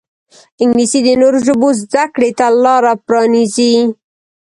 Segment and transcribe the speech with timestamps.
[0.63, 3.73] انګلیسي د نورو ژبو زده کړې ته لاره پرانیزي